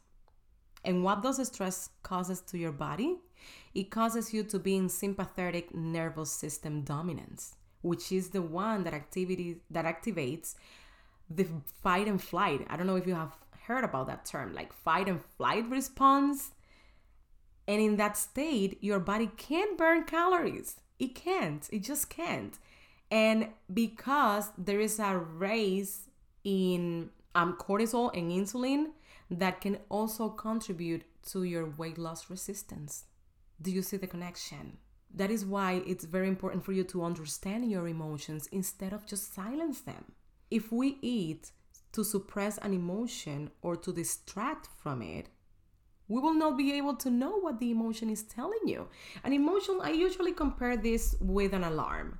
And 0.83 1.05
what 1.05 1.23
does 1.23 1.47
stress 1.47 1.91
causes 2.03 2.41
to 2.43 2.57
your 2.57 2.73
body? 2.73 3.19
It 3.75 3.91
causes 3.91 4.33
you 4.33 4.43
to 4.45 4.59
be 4.59 4.77
in 4.77 4.89
sympathetic 4.89 5.75
nervous 5.75 6.33
system 6.33 6.83
dominance, 6.83 7.57
which 7.83 8.11
is 8.13 8.31
the 8.31 8.41
one 8.41 8.85
that 8.85 8.95
activity 8.95 9.59
that 9.71 9.85
activates 9.85 10.55
the 11.29 11.47
fight 11.83 12.09
and 12.09 12.23
flight. 12.23 12.67
I 12.71 12.79
don't 12.79 12.87
know 12.87 12.97
if 12.97 13.07
you 13.07 13.15
have 13.15 13.37
heard 13.67 13.85
about 13.85 14.07
that 14.09 14.25
term, 14.25 14.55
like 14.55 14.73
fight 14.73 15.09
and 15.09 15.21
flight 15.37 15.69
response. 15.69 16.53
And 17.69 17.81
in 17.81 17.97
that 17.97 18.17
state, 18.17 18.79
your 18.83 19.01
body 19.01 19.31
can't 19.37 19.77
burn 19.77 20.05
calories. 20.05 20.77
It 20.99 21.15
can't. 21.15 21.69
It 21.73 21.83
just 21.83 22.09
can't. 22.09 22.59
And 23.11 23.49
because 23.73 24.51
there 24.57 24.81
is 24.81 24.99
a 24.99 25.17
raise 25.17 26.09
in 26.45 27.11
um, 27.35 27.57
cortisol 27.57 28.17
and 28.17 28.31
insulin, 28.31 28.87
that 29.31 29.61
can 29.61 29.79
also 29.89 30.29
contribute 30.29 31.03
to 31.31 31.43
your 31.43 31.69
weight 31.71 31.99
loss 31.99 32.31
resistance. 32.31 33.05
Do 33.61 33.71
you 33.71 33.83
see 33.83 33.97
the 33.97 34.07
connection? 34.07 34.79
That 35.13 35.31
is 35.31 35.45
why 35.45 35.83
it's 35.87 36.05
very 36.05 36.29
important 36.29 36.65
for 36.65 36.73
you 36.73 36.85
to 36.85 37.05
understand 37.05 37.71
your 37.71 37.89
emotions 37.89 38.49
instead 38.53 38.93
of 38.93 39.07
just 39.07 39.35
silence 39.35 39.81
them. 39.81 40.13
If 40.51 40.71
we 40.71 40.99
eat 41.01 41.51
to 41.93 42.05
suppress 42.05 42.59
an 42.59 42.73
emotion 42.73 43.51
or 43.63 43.77
to 43.77 43.93
distract 43.93 44.69
from 44.83 45.03
it, 45.03 45.29
we 46.09 46.21
will 46.21 46.35
not 46.35 46.57
be 46.57 46.73
able 46.75 46.95
to 46.97 47.11
know 47.11 47.39
what 47.39 47.59
the 47.59 47.71
emotion 47.71 48.11
is 48.11 48.23
telling 48.23 48.67
you. 48.67 48.89
An 49.25 49.33
emotion, 49.33 49.81
I 49.83 49.91
usually 49.91 50.33
compare 50.33 50.77
this 50.77 51.17
with 51.21 51.53
an 51.53 51.65
alarm. 51.65 52.19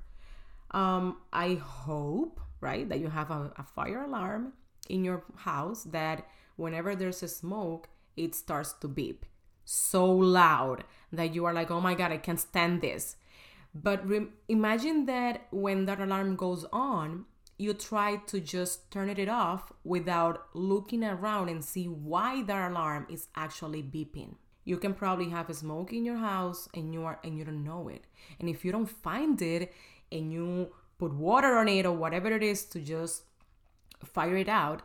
Um, 0.71 1.17
I 1.31 1.55
hope, 1.55 2.41
right, 2.59 2.87
that 2.89 2.99
you 2.99 3.09
have 3.09 3.31
a, 3.31 3.51
a 3.57 3.63
fire 3.63 4.03
alarm 4.03 4.53
in 4.89 5.05
your 5.05 5.23
house 5.35 5.83
that 5.83 6.27
whenever 6.57 6.95
there's 6.95 7.23
a 7.23 7.27
smoke, 7.27 7.87
it 8.17 8.35
starts 8.35 8.73
to 8.81 8.87
beep 8.87 9.25
so 9.63 10.05
loud 10.09 10.83
that 11.11 11.35
you 11.35 11.45
are 11.45 11.53
like, 11.53 11.69
oh 11.69 11.81
my 11.81 11.93
God, 11.93 12.11
I 12.11 12.17
can't 12.17 12.39
stand 12.39 12.81
this. 12.81 13.17
But 13.75 14.07
re- 14.07 14.27
imagine 14.47 15.05
that 15.05 15.47
when 15.51 15.85
that 15.85 15.99
alarm 15.99 16.35
goes 16.35 16.65
on, 16.71 17.25
you 17.57 17.73
try 17.73 18.17
to 18.27 18.39
just 18.39 18.91
turn 18.91 19.09
it 19.09 19.27
off 19.27 19.71
without 19.83 20.45
looking 20.53 21.03
around 21.03 21.49
and 21.49 21.63
see 21.63 21.85
why 21.85 22.43
that 22.43 22.71
alarm 22.71 23.07
is 23.09 23.27
actually 23.35 23.81
beeping. 23.81 24.35
You 24.63 24.77
can 24.77 24.93
probably 24.93 25.29
have 25.29 25.49
a 25.49 25.53
smoke 25.53 25.93
in 25.93 26.05
your 26.05 26.17
house 26.17 26.67
and 26.73 26.93
you 26.93 27.03
are 27.03 27.19
and 27.23 27.37
you 27.37 27.45
don't 27.45 27.63
know 27.63 27.87
it. 27.87 28.05
And 28.39 28.49
if 28.49 28.63
you 28.63 28.71
don't 28.71 28.89
find 28.89 29.41
it 29.41 29.73
and 30.11 30.31
you 30.31 30.73
put 30.99 31.13
water 31.13 31.57
on 31.57 31.67
it 31.67 31.85
or 31.85 31.93
whatever 31.93 32.31
it 32.31 32.43
is 32.43 32.65
to 32.65 32.79
just 32.79 33.23
fire 34.03 34.37
it 34.37 34.49
out, 34.49 34.81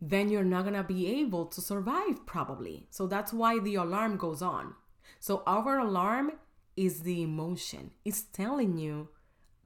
then 0.00 0.28
you're 0.28 0.44
not 0.44 0.64
gonna 0.64 0.84
be 0.84 1.20
able 1.20 1.46
to 1.46 1.60
survive 1.60 2.26
probably. 2.26 2.86
So 2.90 3.06
that's 3.06 3.32
why 3.32 3.58
the 3.58 3.76
alarm 3.76 4.18
goes 4.18 4.42
on. 4.42 4.74
So 5.18 5.42
our 5.46 5.78
alarm 5.78 6.32
is 6.76 7.02
the 7.02 7.22
emotion. 7.22 7.92
It's 8.04 8.22
telling 8.22 8.78
you 8.78 9.08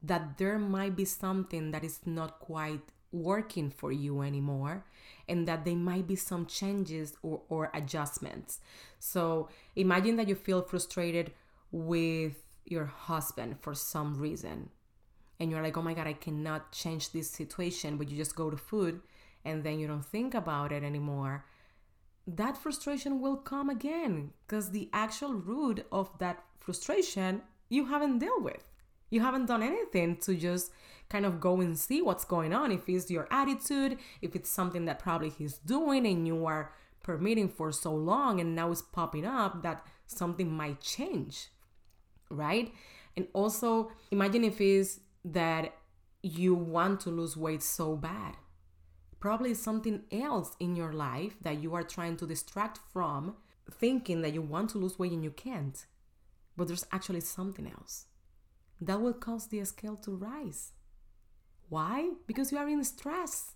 that 0.03 0.37
there 0.37 0.59
might 0.59 0.95
be 0.95 1.05
something 1.05 1.71
that 1.71 1.83
is 1.83 1.99
not 2.05 2.39
quite 2.39 2.81
working 3.11 3.69
for 3.69 3.91
you 3.91 4.21
anymore 4.21 4.85
and 5.27 5.47
that 5.47 5.65
there 5.65 5.75
might 5.75 6.07
be 6.07 6.15
some 6.15 6.45
changes 6.45 7.15
or, 7.23 7.41
or 7.49 7.71
adjustments. 7.73 8.59
So 8.99 9.49
imagine 9.75 10.17
that 10.17 10.27
you 10.27 10.35
feel 10.35 10.61
frustrated 10.61 11.31
with 11.71 12.35
your 12.65 12.85
husband 12.85 13.57
for 13.61 13.73
some 13.73 14.19
reason 14.19 14.69
and 15.39 15.51
you're 15.51 15.61
like, 15.61 15.77
oh 15.77 15.81
my 15.81 15.93
God, 15.93 16.07
I 16.07 16.13
cannot 16.13 16.71
change 16.71 17.11
this 17.11 17.29
situation, 17.29 17.97
but 17.97 18.09
you 18.09 18.17
just 18.17 18.35
go 18.35 18.49
to 18.49 18.57
food 18.57 19.01
and 19.45 19.63
then 19.63 19.79
you 19.79 19.87
don't 19.87 20.05
think 20.05 20.33
about 20.33 20.71
it 20.71 20.83
anymore, 20.83 21.45
that 22.25 22.57
frustration 22.57 23.21
will 23.21 23.37
come 23.37 23.69
again 23.69 24.31
because 24.45 24.71
the 24.71 24.89
actual 24.91 25.33
root 25.33 25.85
of 25.91 26.09
that 26.19 26.43
frustration 26.59 27.41
you 27.69 27.85
haven't 27.85 28.19
dealt 28.19 28.41
with. 28.41 28.63
You 29.09 29.21
haven't 29.21 29.45
done 29.45 29.63
anything 29.63 30.17
to 30.17 30.35
just 30.35 30.71
kind 31.09 31.25
of 31.25 31.39
go 31.39 31.61
and 31.61 31.77
see 31.77 32.01
what's 32.01 32.25
going 32.25 32.53
on. 32.53 32.71
If 32.71 32.89
it's 32.89 33.09
your 33.09 33.27
attitude, 33.31 33.97
if 34.21 34.35
it's 34.35 34.49
something 34.49 34.85
that 34.85 34.99
probably 34.99 35.29
he's 35.29 35.57
doing 35.57 36.05
and 36.05 36.27
you 36.27 36.45
are 36.45 36.73
permitting 37.03 37.49
for 37.49 37.71
so 37.71 37.93
long 37.93 38.39
and 38.41 38.55
now 38.55 38.71
it's 38.71 38.81
popping 38.81 39.25
up 39.25 39.63
that 39.63 39.85
something 40.07 40.51
might 40.51 40.81
change, 40.81 41.47
right? 42.29 42.73
And 43.15 43.27
also 43.33 43.91
imagine 44.11 44.43
if 44.43 44.59
it's 44.59 44.99
that 45.23 45.73
you 46.21 46.53
want 46.53 46.99
to 47.01 47.09
lose 47.09 47.37
weight 47.37 47.63
so 47.63 47.95
bad 47.95 48.35
probably 49.19 49.53
something 49.53 50.03
else 50.11 50.55
in 50.59 50.75
your 50.75 50.93
life 50.93 51.35
that 51.41 51.61
you 51.61 51.73
are 51.73 51.83
trying 51.83 52.17
to 52.17 52.27
distract 52.27 52.79
from, 52.91 53.35
thinking 53.71 54.21
that 54.21 54.33
you 54.33 54.41
want 54.41 54.69
to 54.69 54.77
lose 54.77 54.99
weight 54.99 55.11
and 55.11 55.23
you 55.23 55.31
can't. 55.31 55.85
But 56.55 56.67
there's 56.67 56.85
actually 56.91 57.21
something 57.21 57.67
else 57.67 58.05
that 58.81 59.01
will 59.01 59.13
cause 59.13 59.47
the 59.47 59.63
scale 59.65 59.95
to 59.97 60.15
rise. 60.15 60.71
Why? 61.69 62.11
Because 62.27 62.51
you 62.51 62.57
are 62.57 62.67
in 62.67 62.83
stress. 62.83 63.51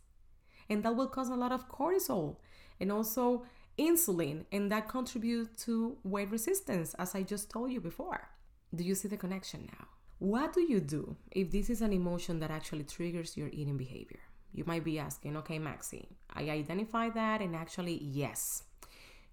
And 0.69 0.83
that 0.83 0.95
will 0.95 1.07
cause 1.07 1.29
a 1.29 1.35
lot 1.35 1.51
of 1.51 1.69
cortisol 1.69 2.37
and 2.79 2.91
also 2.91 3.45
insulin, 3.77 4.45
and 4.51 4.71
that 4.71 4.87
contributes 4.87 5.63
to 5.65 5.97
weight 6.03 6.29
resistance, 6.31 6.93
as 6.95 7.15
I 7.15 7.23
just 7.23 7.49
told 7.49 7.71
you 7.71 7.81
before. 7.81 8.29
Do 8.73 8.83
you 8.83 8.95
see 8.95 9.07
the 9.07 9.17
connection 9.17 9.67
now? 9.71 9.87
What 10.19 10.53
do 10.53 10.61
you 10.61 10.79
do 10.79 11.15
if 11.31 11.51
this 11.51 11.69
is 11.69 11.81
an 11.81 11.93
emotion 11.93 12.39
that 12.39 12.51
actually 12.51 12.83
triggers 12.83 13.35
your 13.35 13.49
eating 13.49 13.77
behavior? 13.77 14.19
You 14.53 14.65
might 14.65 14.83
be 14.83 14.99
asking, 14.99 15.37
okay, 15.37 15.59
Maxy, 15.59 16.09
I 16.33 16.49
identify 16.49 17.09
that, 17.09 17.41
and 17.41 17.55
actually, 17.55 17.99
yes, 18.03 18.63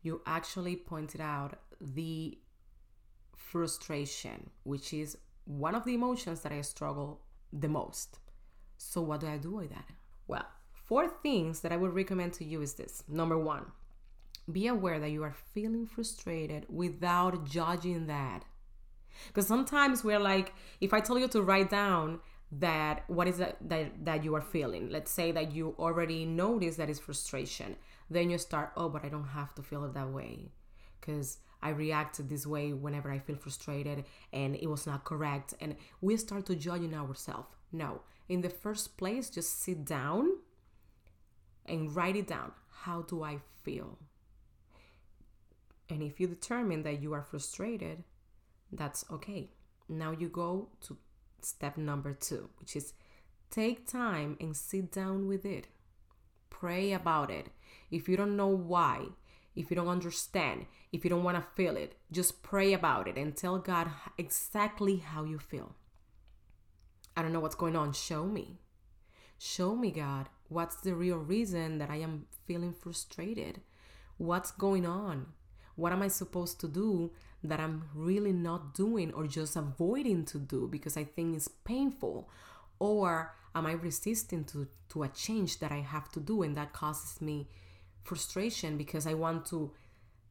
you 0.02 0.22
actually 0.26 0.76
pointed 0.76 1.20
out 1.20 1.58
the 1.80 2.38
frustration, 3.36 4.50
which 4.62 4.92
is 4.92 5.18
one 5.48 5.74
of 5.74 5.84
the 5.84 5.94
emotions 5.94 6.42
that 6.42 6.52
I 6.52 6.60
struggle 6.60 7.20
the 7.52 7.68
most. 7.68 8.18
So, 8.76 9.00
what 9.00 9.20
do 9.20 9.26
I 9.26 9.38
do 9.38 9.52
with 9.52 9.70
that? 9.70 9.88
Well, 10.26 10.46
four 10.72 11.08
things 11.08 11.60
that 11.60 11.72
I 11.72 11.76
would 11.76 11.94
recommend 11.94 12.34
to 12.34 12.44
you 12.44 12.60
is 12.60 12.74
this 12.74 13.02
number 13.08 13.38
one, 13.38 13.64
be 14.52 14.66
aware 14.66 15.00
that 15.00 15.10
you 15.10 15.22
are 15.24 15.34
feeling 15.54 15.86
frustrated 15.86 16.66
without 16.68 17.46
judging 17.46 18.06
that. 18.06 18.44
Because 19.28 19.46
sometimes 19.46 20.04
we're 20.04 20.18
like, 20.18 20.52
if 20.80 20.92
I 20.92 21.00
tell 21.00 21.18
you 21.18 21.28
to 21.28 21.42
write 21.42 21.70
down 21.70 22.20
that 22.50 23.04
what 23.08 23.28
is 23.28 23.38
that, 23.38 23.56
that 23.60 24.04
that 24.06 24.24
you 24.24 24.34
are 24.34 24.40
feeling 24.40 24.88
let's 24.88 25.10
say 25.10 25.30
that 25.32 25.52
you 25.52 25.74
already 25.78 26.24
notice 26.24 26.76
that 26.76 26.88
it's 26.88 26.98
frustration 26.98 27.76
then 28.08 28.30
you 28.30 28.38
start 28.38 28.72
oh 28.74 28.88
but 28.88 29.04
i 29.04 29.08
don't 29.10 29.28
have 29.28 29.54
to 29.54 29.62
feel 29.62 29.84
it 29.84 29.92
that 29.92 30.08
way 30.08 30.50
because 30.98 31.36
i 31.62 31.70
reacted 31.70 32.28
this 32.28 32.46
way 32.46 32.72
whenever 32.72 33.10
i 33.10 33.18
feel 33.18 33.36
frustrated 33.36 34.04
and 34.32 34.56
it 34.56 34.68
was 34.68 34.86
not 34.86 35.04
correct. 35.04 35.54
And 35.60 35.76
we 36.00 36.16
start 36.16 36.46
to 36.46 36.54
judge 36.54 36.82
judging 36.82 36.94
ourselves. 36.94 37.48
No 37.72 38.02
in 38.28 38.42
the 38.42 38.50
first 38.50 38.96
place 38.96 39.30
just 39.30 39.62
sit 39.62 39.84
down 39.84 40.28
and 41.66 41.94
write 41.94 42.16
it 42.16 42.26
down. 42.26 42.52
How 42.70 43.02
do 43.02 43.22
i 43.22 43.38
feel? 43.62 43.98
And 45.90 46.02
if 46.02 46.20
you 46.20 46.26
determine 46.26 46.82
that 46.82 47.00
you 47.00 47.14
are 47.14 47.22
frustrated 47.22 48.04
that's 48.72 49.04
okay. 49.10 49.50
Now 49.88 50.12
you 50.12 50.28
go 50.28 50.68
to 50.82 50.96
step 51.40 51.76
number 51.76 52.12
two, 52.12 52.50
which 52.58 52.76
is 52.76 52.92
take 53.50 53.86
time 53.86 54.36
and 54.40 54.56
sit 54.56 54.92
down 54.92 55.26
with 55.26 55.44
it. 55.44 55.68
Pray 56.50 56.92
about 56.92 57.30
it. 57.30 57.46
If 57.90 58.08
you 58.08 58.16
don't 58.16 58.36
know 58.36 58.48
why, 58.48 59.06
if 59.56 59.70
you 59.70 59.76
don't 59.76 59.88
understand, 59.88 60.66
if 60.92 61.04
you 61.04 61.10
don't 61.10 61.24
want 61.24 61.36
to 61.36 61.54
feel 61.54 61.76
it, 61.76 61.96
just 62.10 62.42
pray 62.42 62.72
about 62.72 63.08
it 63.08 63.16
and 63.16 63.36
tell 63.36 63.58
God 63.58 63.90
exactly 64.16 64.96
how 64.96 65.24
you 65.24 65.38
feel. 65.38 65.74
I 67.16 67.22
don't 67.22 67.32
know 67.32 67.40
what's 67.40 67.54
going 67.54 67.76
on. 67.76 67.92
Show 67.92 68.24
me. 68.24 68.60
Show 69.38 69.76
me, 69.76 69.90
God, 69.90 70.28
what's 70.48 70.76
the 70.76 70.94
real 70.94 71.18
reason 71.18 71.78
that 71.78 71.90
I 71.90 71.96
am 71.96 72.26
feeling 72.46 72.72
frustrated? 72.72 73.60
What's 74.16 74.50
going 74.50 74.86
on? 74.86 75.26
What 75.76 75.92
am 75.92 76.02
I 76.02 76.08
supposed 76.08 76.60
to 76.60 76.68
do 76.68 77.12
that 77.44 77.60
I'm 77.60 77.84
really 77.94 78.32
not 78.32 78.74
doing 78.74 79.12
or 79.12 79.26
just 79.26 79.54
avoiding 79.56 80.24
to 80.26 80.38
do 80.38 80.66
because 80.66 80.96
I 80.96 81.04
think 81.04 81.36
it's 81.36 81.48
painful? 81.48 82.28
Or 82.80 83.34
am 83.54 83.66
I 83.66 83.72
resisting 83.72 84.44
to, 84.46 84.66
to 84.90 85.02
a 85.04 85.08
change 85.08 85.60
that 85.60 85.70
I 85.70 85.80
have 85.80 86.10
to 86.12 86.20
do 86.20 86.42
and 86.42 86.56
that 86.56 86.72
causes 86.72 87.20
me 87.20 87.48
frustration 88.02 88.76
because 88.76 89.06
I 89.06 89.14
want 89.14 89.46
to 89.46 89.72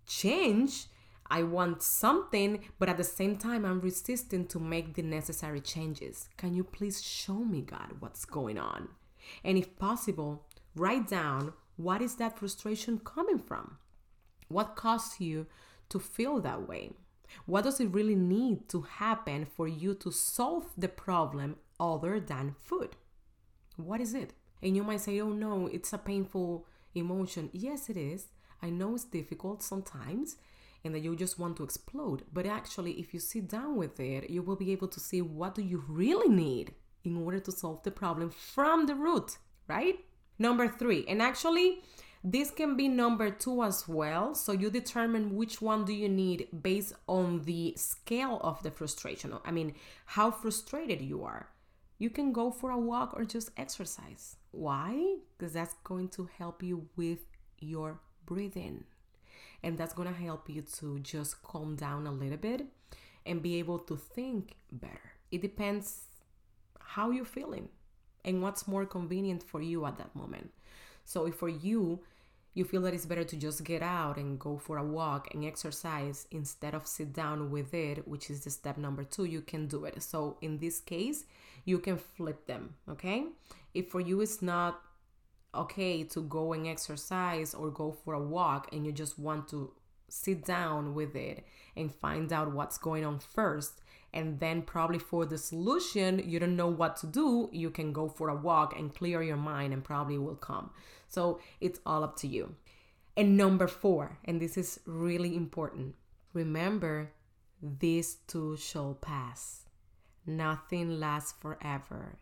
change? 0.08 0.88
I 1.30 1.44
want 1.44 1.84
something, 1.84 2.64
but 2.80 2.88
at 2.90 2.98
the 2.98 3.04
same 3.04 3.38
time, 3.38 3.66
I'm 3.66 3.82
resisting 3.82 4.48
to 4.48 4.60
make 4.60 4.94
the 4.94 5.02
necessary 5.02 5.60
changes. 5.60 6.30
Can 6.38 6.54
you 6.54 6.64
please 6.64 7.04
show 7.04 7.36
me, 7.36 7.62
God, 7.62 7.98
what's 8.00 8.24
going 8.24 8.58
on? 8.58 8.90
And 9.44 9.58
if 9.58 9.78
possible, 9.78 10.46
write 10.76 11.08
down 11.08 11.54
what 11.76 12.02
is 12.02 12.16
that 12.16 12.40
frustration 12.40 13.00
coming 13.00 13.40
from? 13.40 13.78
What 14.48 14.76
caused 14.76 15.20
you 15.20 15.48
to 15.90 16.00
feel 16.00 16.40
that 16.42 16.68
way? 16.68 16.94
What 17.46 17.66
does 17.66 17.80
it 17.80 17.94
really 17.94 18.16
need 18.16 18.70
to 18.70 18.82
happen 18.82 19.46
for 19.46 19.68
you 19.68 19.94
to 19.96 20.12
solve 20.12 20.68
the 20.78 20.88
problem 20.88 21.58
other 21.80 22.20
than 22.20 22.56
food? 22.58 22.96
What 23.76 24.02
is 24.02 24.14
it? 24.14 24.34
And 24.64 24.76
you 24.76 24.84
might 24.84 25.02
say, 25.02 25.20
oh 25.20 25.30
no, 25.30 25.68
it's 25.68 25.94
a 25.94 25.98
painful 25.98 26.66
emotion. 26.96 27.50
Yes, 27.52 27.90
it 27.90 27.98
is. 27.98 28.28
I 28.62 28.70
know 28.70 28.96
it's 28.96 29.06
difficult 29.06 29.64
sometimes 29.64 30.38
and 30.84 30.94
that 30.94 31.00
you 31.00 31.16
just 31.16 31.40
want 31.40 31.58
to 31.58 31.64
explode. 31.64 32.24
But 32.32 32.46
actually, 32.46 32.94
if 32.94 33.14
you 33.14 33.20
sit 33.20 33.50
down 33.50 33.76
with 33.76 34.00
it, 34.00 34.30
you 34.30 34.42
will 34.42 34.56
be 34.56 34.72
able 34.72 34.88
to 34.90 35.00
see 35.00 35.22
what 35.22 35.56
do 35.56 35.62
you 35.62 35.84
really 35.88 36.30
need 36.30 36.74
in 37.04 37.18
order 37.18 37.40
to 37.40 37.52
solve 37.52 37.84
the 37.84 37.92
problem 37.92 38.30
from 38.30 38.86
the 38.86 38.96
root, 38.96 39.38
right? 39.68 40.00
Number 40.40 40.68
three, 40.68 41.06
and 41.08 41.22
actually, 41.22 41.82
this 42.24 42.52
can 42.52 42.76
be 42.76 42.88
number 42.88 43.30
two 43.30 43.64
as 43.64 43.88
well. 43.88 44.36
So 44.36 44.52
you 44.52 44.70
determine 44.70 45.36
which 45.36 45.62
one 45.62 45.86
do 45.86 45.94
you 45.94 46.10
need 46.10 46.48
based 46.62 46.94
on 47.08 47.44
the 47.44 47.74
scale 47.78 48.40
of 48.42 48.62
the 48.64 48.72
frustration. 48.72 49.34
I 49.46 49.52
mean, 49.52 49.74
how 50.06 50.32
frustrated 50.32 51.02
you 51.02 51.24
are. 51.24 51.50
You 52.00 52.10
can 52.12 52.32
go 52.32 52.52
for 52.52 52.70
a 52.70 52.78
walk 52.78 53.14
or 53.16 53.26
just 53.26 53.50
exercise. 53.58 54.36
Why? 54.52 55.16
Because 55.38 55.54
that's 55.54 55.76
going 55.84 56.10
to 56.10 56.30
help 56.38 56.62
you 56.62 56.88
with 56.96 57.20
your 57.60 58.00
breathing. 58.28 58.84
And 59.64 59.78
that's 59.78 59.96
going 59.96 60.08
to 60.08 60.14
help 60.14 60.48
you 60.50 60.62
to 60.80 61.00
just 61.00 61.42
calm 61.42 61.76
down 61.76 62.06
a 62.06 62.12
little 62.12 62.38
bit 62.38 62.68
and 63.26 63.42
be 63.42 63.58
able 63.58 63.80
to 63.80 63.98
think 63.98 64.56
better. 64.72 65.14
It 65.32 65.42
depends 65.42 66.04
how 66.80 67.10
you're 67.10 67.26
feeling 67.26 67.70
and 68.24 68.42
what's 68.44 68.68
more 68.68 68.86
convenient 68.86 69.42
for 69.42 69.62
you 69.62 69.86
at 69.86 69.98
that 69.98 70.16
moment. 70.16 70.52
So 71.06 71.26
if 71.26 71.36
for 71.36 71.50
you, 71.50 72.02
you 72.54 72.66
feel 72.66 72.82
that 72.82 72.94
it's 72.94 73.06
better 73.06 73.24
to 73.24 73.36
just 73.36 73.64
get 73.64 73.84
out 73.84 74.18
and 74.18 74.40
go 74.40 74.58
for 74.58 74.78
a 74.78 74.84
walk 74.84 75.28
and 75.34 75.46
exercise 75.46 76.28
instead 76.32 76.74
of 76.74 76.88
sit 76.88 77.14
down 77.14 77.52
with 77.52 77.74
it, 77.74 78.08
which 78.08 78.30
is 78.30 78.44
the 78.44 78.50
step 78.50 78.78
number 78.78 79.04
two, 79.04 79.26
you 79.26 79.42
can 79.42 79.68
do 79.68 79.86
it. 79.86 80.02
So 80.02 80.38
in 80.42 80.58
this 80.58 80.80
case, 80.80 81.26
you 81.66 81.80
can 81.80 81.98
flip 81.98 82.48
them, 82.48 82.74
okay? 82.90 83.26
If 83.74 83.90
for 83.90 84.02
you 84.02 84.22
it's 84.22 84.42
not 84.42 84.82
okay 85.58 86.04
to 86.04 86.22
go 86.24 86.54
and 86.54 86.68
exercise 86.68 87.54
or 87.54 87.70
go 87.70 87.92
for 87.92 88.14
a 88.14 88.24
walk 88.24 88.70
and 88.72 88.86
you 88.86 88.92
just 88.92 89.18
want 89.18 89.48
to 89.50 89.72
sit 90.10 90.46
down 90.46 90.94
with 90.94 91.16
it 91.16 91.46
and 91.76 91.94
find 91.94 92.32
out 92.32 92.54
what's 92.54 92.78
going 92.78 93.04
on 93.04 93.20
first 93.20 93.82
and 94.14 94.40
then 94.40 94.62
probably 94.62 95.00
for 95.00 95.26
the 95.26 95.38
solution 95.38 96.22
you 96.26 96.40
don't 96.40 96.56
know 96.56 96.68
what 96.68 96.96
to 96.96 97.08
do 97.08 97.50
you 97.52 97.70
can 97.70 97.92
go 97.92 98.08
for 98.08 98.30
a 98.30 98.36
walk 98.36 98.78
and 98.78 98.96
clear 98.96 99.22
your 99.22 99.38
mind 99.38 99.74
and 99.74 99.84
probably 99.84 100.18
will 100.18 100.36
come. 100.36 100.70
So 101.08 101.40
it's 101.60 101.80
all 101.86 102.04
up 102.04 102.16
to 102.18 102.28
you. 102.28 102.56
And 103.16 103.36
number 103.36 103.68
4 103.68 104.20
and 104.26 104.42
this 104.42 104.58
is 104.58 104.80
really 104.86 105.36
important 105.36 105.96
remember 106.34 107.12
this 107.62 108.16
too 108.28 108.56
shall 108.58 108.94
pass. 108.94 109.66
Nothing 110.26 111.00
lasts 111.00 111.34
forever 111.40 112.20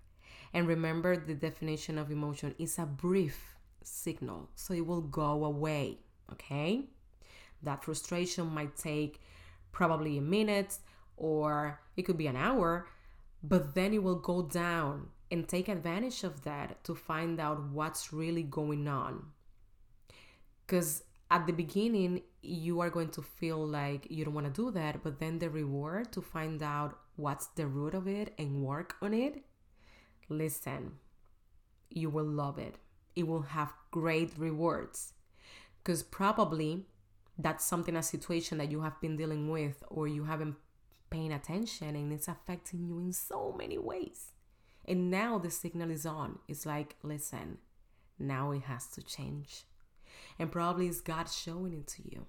and 0.53 0.67
remember, 0.67 1.17
the 1.17 1.33
definition 1.33 1.97
of 1.97 2.11
emotion 2.11 2.55
is 2.57 2.79
a 2.79 2.85
brief 2.85 3.55
signal, 3.83 4.49
so 4.55 4.73
it 4.73 4.85
will 4.85 5.01
go 5.01 5.45
away. 5.45 5.99
Okay? 6.31 6.85
That 7.63 7.83
frustration 7.83 8.47
might 8.47 8.75
take 8.75 9.21
probably 9.71 10.17
a 10.17 10.21
minute 10.21 10.77
or 11.17 11.79
it 11.95 12.03
could 12.03 12.17
be 12.17 12.27
an 12.27 12.35
hour, 12.35 12.87
but 13.43 13.75
then 13.75 13.93
it 13.93 14.03
will 14.03 14.19
go 14.19 14.43
down 14.43 15.09
and 15.31 15.47
take 15.47 15.67
advantage 15.67 16.23
of 16.23 16.43
that 16.43 16.83
to 16.83 16.95
find 16.95 17.39
out 17.39 17.69
what's 17.69 18.13
really 18.13 18.43
going 18.43 18.87
on. 18.87 19.25
Because 20.65 21.03
at 21.31 21.47
the 21.47 21.53
beginning, 21.53 22.21
you 22.41 22.79
are 22.79 22.89
going 22.89 23.09
to 23.09 23.21
feel 23.21 23.65
like 23.65 24.07
you 24.09 24.23
don't 24.23 24.33
want 24.33 24.47
to 24.47 24.61
do 24.61 24.71
that, 24.71 25.03
but 25.03 25.19
then 25.19 25.39
the 25.39 25.49
reward 25.49 26.11
to 26.13 26.21
find 26.21 26.61
out 26.61 26.99
what's 27.15 27.47
the 27.47 27.65
root 27.65 27.93
of 27.93 28.07
it 28.07 28.33
and 28.37 28.63
work 28.63 28.95
on 29.01 29.13
it 29.13 29.43
Listen, 30.29 30.93
you 31.89 32.09
will 32.09 32.25
love 32.25 32.57
it. 32.57 32.75
It 33.15 33.27
will 33.27 33.43
have 33.43 33.73
great 33.91 34.31
rewards 34.37 35.13
because 35.83 36.03
probably 36.03 36.85
that's 37.37 37.65
something, 37.65 37.95
a 37.95 38.03
situation 38.03 38.57
that 38.57 38.71
you 38.71 38.81
have 38.81 38.99
been 39.01 39.17
dealing 39.17 39.49
with 39.49 39.83
or 39.89 40.07
you 40.07 40.25
haven't 40.25 40.55
paying 41.09 41.31
attention 41.31 41.95
and 41.95 42.11
it's 42.11 42.27
affecting 42.27 42.85
you 42.85 42.99
in 42.99 43.13
so 43.13 43.55
many 43.57 43.77
ways. 43.77 44.31
And 44.85 45.09
now 45.09 45.37
the 45.37 45.49
signal 45.49 45.91
is 45.91 46.05
on. 46.05 46.39
It's 46.47 46.65
like, 46.65 46.95
listen, 47.03 47.59
now 48.19 48.51
it 48.51 48.63
has 48.63 48.87
to 48.87 49.01
change. 49.01 49.63
And 50.37 50.51
probably 50.51 50.87
it's 50.87 51.01
God 51.01 51.29
showing 51.29 51.73
it 51.73 51.87
to 51.87 52.03
you. 52.03 52.25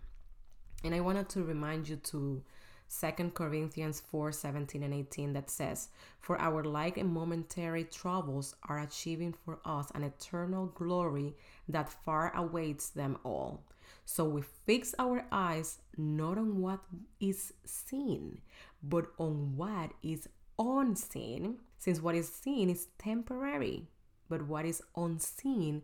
And 0.85 0.95
I 0.95 1.01
wanted 1.01 1.29
to 1.31 1.43
remind 1.43 1.89
you 1.89 1.97
to 1.97 2.43
Second 2.89 3.35
Corinthians 3.35 4.01
4 4.01 4.33
17 4.33 4.83
and 4.83 4.95
18 4.95 5.33
that 5.33 5.51
says, 5.51 5.89
For 6.21 6.41
our 6.41 6.63
light 6.63 6.97
and 6.97 7.13
momentary 7.13 7.85
troubles 7.85 8.55
are 8.69 8.79
achieving 8.79 9.35
for 9.45 9.59
us 9.65 9.91
an 9.95 10.05
eternal 10.05 10.67
glory 10.67 11.35
that 11.69 11.89
far 11.89 12.35
awaits 12.35 12.91
them 12.91 13.19
all. 13.25 13.65
So 14.05 14.25
we 14.25 14.43
fix 14.43 14.95
our 14.99 15.25
eyes 15.33 15.79
not 15.97 16.39
on 16.39 16.61
what 16.61 16.81
is 17.21 17.53
seen, 17.65 18.41
but 18.83 19.07
on 19.19 19.57
what 19.57 19.93
is 20.03 20.29
unseen, 20.59 21.59
since 21.79 22.01
what 22.01 22.15
is 22.15 22.33
seen 22.33 22.71
is 22.71 22.87
temporary, 22.99 23.89
but 24.29 24.43
what 24.43 24.65
is 24.65 24.83
unseen 24.97 25.83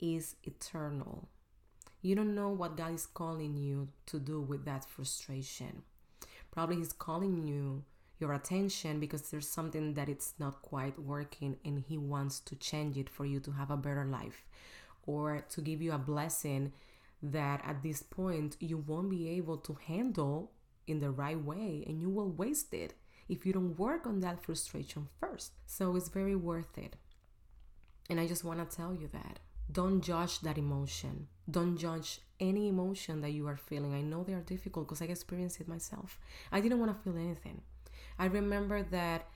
is 0.00 0.36
eternal. 0.44 1.28
You 2.02 2.14
don't 2.14 2.34
know 2.34 2.50
what 2.50 2.76
God 2.76 2.94
is 2.94 3.06
calling 3.06 3.56
you 3.56 3.88
to 4.06 4.18
do 4.18 4.40
with 4.40 4.64
that 4.64 4.84
frustration. 4.84 5.82
Probably 6.52 6.76
he's 6.76 6.92
calling 6.92 7.44
you 7.46 7.82
your 8.20 8.32
attention 8.34 9.00
because 9.00 9.22
there's 9.22 9.48
something 9.48 9.94
that 9.94 10.08
it's 10.08 10.34
not 10.38 10.62
quite 10.62 10.96
working 10.98 11.56
and 11.64 11.80
he 11.80 11.98
wants 11.98 12.38
to 12.38 12.54
change 12.54 12.96
it 12.96 13.10
for 13.10 13.26
you 13.26 13.40
to 13.40 13.50
have 13.50 13.70
a 13.70 13.76
better 13.76 14.04
life 14.04 14.44
or 15.06 15.44
to 15.48 15.60
give 15.60 15.82
you 15.82 15.92
a 15.92 15.98
blessing 15.98 16.72
that 17.20 17.60
at 17.64 17.82
this 17.82 18.02
point 18.02 18.56
you 18.60 18.76
won't 18.76 19.10
be 19.10 19.28
able 19.30 19.56
to 19.56 19.76
handle 19.86 20.52
in 20.86 21.00
the 21.00 21.10
right 21.10 21.42
way 21.42 21.82
and 21.86 22.00
you 22.00 22.08
will 22.08 22.30
waste 22.30 22.72
it 22.72 22.94
if 23.28 23.44
you 23.44 23.52
don't 23.52 23.78
work 23.78 24.06
on 24.06 24.20
that 24.20 24.44
frustration 24.44 25.08
first. 25.18 25.52
So 25.66 25.96
it's 25.96 26.08
very 26.08 26.36
worth 26.36 26.76
it. 26.76 26.96
And 28.10 28.20
I 28.20 28.26
just 28.26 28.44
want 28.44 28.58
to 28.58 28.76
tell 28.76 28.94
you 28.94 29.08
that. 29.12 29.38
Don't 29.70 30.02
judge 30.02 30.40
that 30.40 30.58
emotion. 30.58 31.28
Don't 31.50 31.76
judge 31.76 32.20
any 32.38 32.68
emotion 32.68 33.20
that 33.20 33.30
you 33.30 33.46
are 33.48 33.56
feeling. 33.56 33.94
I 33.94 34.00
know 34.00 34.22
they 34.22 34.34
are 34.34 34.40
difficult 34.40 34.86
because 34.86 35.02
I 35.02 35.06
experienced 35.06 35.60
it 35.60 35.68
myself. 35.68 36.18
I 36.50 36.60
didn't 36.60 36.78
want 36.80 36.96
to 36.96 37.02
feel 37.02 37.18
anything. 37.18 37.62
I 38.18 38.26
remember 38.26 38.82
that 38.82 39.28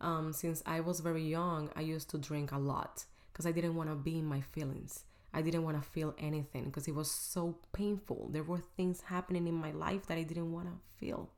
um, 0.00 0.32
since 0.32 0.62
I 0.64 0.80
was 0.80 1.00
very 1.00 1.22
young, 1.22 1.70
I 1.76 1.82
used 1.82 2.10
to 2.10 2.18
drink 2.18 2.52
a 2.52 2.58
lot 2.58 3.04
because 3.32 3.46
I 3.46 3.52
didn't 3.52 3.76
want 3.76 3.90
to 3.90 3.96
be 3.96 4.18
in 4.18 4.24
my 4.24 4.40
feelings. 4.40 5.04
I 5.32 5.42
didn't 5.42 5.62
want 5.62 5.80
to 5.80 5.88
feel 5.88 6.14
anything 6.18 6.64
because 6.64 6.88
it 6.88 6.94
was 6.94 7.10
so 7.10 7.58
painful. 7.72 8.28
There 8.32 8.42
were 8.42 8.62
things 8.76 9.02
happening 9.02 9.46
in 9.46 9.54
my 9.54 9.70
life 9.70 10.06
that 10.06 10.18
I 10.18 10.22
didn't 10.22 10.52
want 10.52 10.66
to 10.66 10.72
feel. 10.98 11.30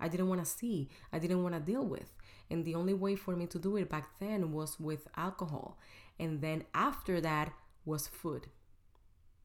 I 0.00 0.08
didn't 0.08 0.28
want 0.28 0.44
to 0.44 0.50
see. 0.50 0.88
I 1.12 1.18
didn't 1.18 1.42
want 1.42 1.54
to 1.54 1.60
deal 1.60 1.84
with. 1.84 2.14
And 2.50 2.64
the 2.64 2.74
only 2.74 2.94
way 2.94 3.16
for 3.16 3.36
me 3.36 3.46
to 3.48 3.58
do 3.58 3.76
it 3.76 3.90
back 3.90 4.18
then 4.20 4.52
was 4.52 4.80
with 4.80 5.08
alcohol. 5.16 5.78
And 6.18 6.40
then 6.40 6.64
after 6.74 7.20
that 7.20 7.52
was 7.84 8.06
food 8.06 8.48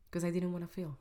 because 0.09 0.23
I 0.23 0.31
didn't 0.31 0.51
want 0.51 0.67
to 0.67 0.73
feel. 0.73 0.97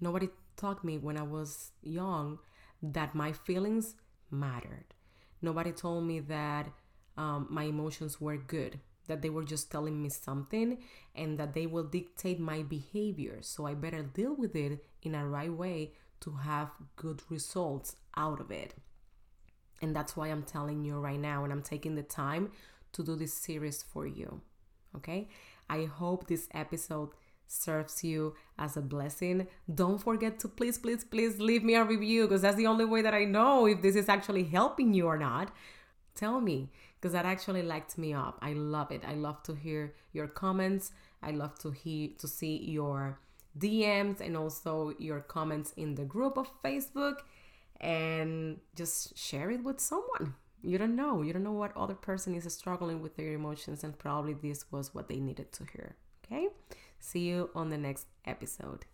Nobody 0.00 0.28
taught 0.56 0.84
me 0.84 0.98
when 0.98 1.16
I 1.16 1.22
was 1.22 1.72
young 1.82 2.38
that 2.82 3.14
my 3.14 3.32
feelings 3.32 3.94
mattered. 4.30 4.94
Nobody 5.42 5.72
told 5.72 6.04
me 6.04 6.20
that 6.20 6.68
um, 7.16 7.46
my 7.50 7.64
emotions 7.64 8.20
were 8.20 8.36
good, 8.36 8.80
that 9.06 9.22
they 9.22 9.30
were 9.30 9.44
just 9.44 9.70
telling 9.70 10.02
me 10.02 10.08
something 10.08 10.78
and 11.14 11.38
that 11.38 11.54
they 11.54 11.66
will 11.66 11.84
dictate 11.84 12.40
my 12.40 12.62
behavior. 12.62 13.38
So 13.40 13.66
I 13.66 13.74
better 13.74 14.02
deal 14.02 14.34
with 14.34 14.54
it 14.56 14.84
in 15.02 15.14
a 15.14 15.26
right 15.26 15.52
way 15.52 15.92
to 16.20 16.32
have 16.32 16.70
good 16.96 17.22
results 17.28 17.96
out 18.16 18.40
of 18.40 18.50
it. 18.50 18.74
And 19.82 19.94
that's 19.94 20.16
why 20.16 20.28
I'm 20.28 20.42
telling 20.42 20.84
you 20.84 20.98
right 20.98 21.20
now, 21.20 21.44
and 21.44 21.52
I'm 21.52 21.62
taking 21.62 21.94
the 21.94 22.02
time 22.02 22.50
to 22.92 23.04
do 23.04 23.14
this 23.14 23.34
series 23.34 23.82
for 23.82 24.06
you. 24.06 24.40
Okay? 24.96 25.28
I 25.68 25.84
hope 25.84 26.26
this 26.26 26.48
episode 26.52 27.10
serves 27.46 28.02
you 28.04 28.34
as 28.58 28.76
a 28.76 28.80
blessing. 28.80 29.46
Don't 29.72 29.98
forget 29.98 30.38
to 30.40 30.48
please, 30.48 30.78
please, 30.78 31.04
please 31.04 31.38
leave 31.38 31.62
me 31.62 31.74
a 31.74 31.84
review 31.84 32.22
because 32.24 32.42
that's 32.42 32.56
the 32.56 32.66
only 32.66 32.84
way 32.84 33.02
that 33.02 33.14
I 33.14 33.24
know 33.24 33.66
if 33.66 33.82
this 33.82 33.96
is 33.96 34.08
actually 34.08 34.44
helping 34.44 34.94
you 34.94 35.06
or 35.06 35.18
not. 35.18 35.52
Tell 36.14 36.40
me 36.40 36.70
because 37.00 37.12
that 37.12 37.26
actually 37.26 37.62
lights 37.62 37.98
me 37.98 38.12
up. 38.14 38.38
I 38.42 38.52
love 38.54 38.90
it. 38.90 39.02
I 39.06 39.14
love 39.14 39.42
to 39.44 39.54
hear 39.54 39.94
your 40.12 40.26
comments. 40.26 40.92
I 41.22 41.30
love 41.30 41.58
to 41.60 41.70
hear 41.70 42.10
to 42.18 42.26
see 42.26 42.56
your 42.56 43.18
DMs 43.58 44.20
and 44.20 44.36
also 44.36 44.94
your 44.98 45.20
comments 45.20 45.72
in 45.76 45.94
the 45.94 46.04
group 46.04 46.36
of 46.36 46.50
Facebook 46.62 47.16
and 47.80 48.58
just 48.74 49.16
share 49.16 49.50
it 49.50 49.62
with 49.62 49.80
someone. 49.80 50.34
You 50.62 50.78
don't 50.78 50.96
know. 50.96 51.22
You 51.22 51.32
don't 51.32 51.44
know 51.44 51.52
what 51.52 51.76
other 51.76 51.94
person 51.94 52.34
is 52.34 52.52
struggling 52.52 53.00
with 53.00 53.16
their 53.16 53.32
emotions 53.32 53.84
and 53.84 53.98
probably 53.98 54.34
this 54.34 54.64
was 54.72 54.94
what 54.94 55.08
they 55.08 55.20
needed 55.20 55.52
to 55.52 55.64
hear. 55.72 55.96
Okay? 56.24 56.48
See 56.98 57.20
you 57.20 57.50
on 57.54 57.70
the 57.70 57.78
next 57.78 58.06
episode. 58.24 58.84